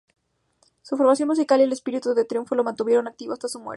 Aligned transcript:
Su 0.81 0.97
formación 0.97 1.27
musical 1.29 1.59
y 1.59 1.63
el 1.65 1.71
espíritu 1.73 2.15
de 2.15 2.25
triunfo 2.25 2.55
lo 2.55 2.63
mantuvieron 2.63 3.07
activo 3.07 3.33
hasta 3.33 3.47
su 3.47 3.59
muerte. 3.59 3.69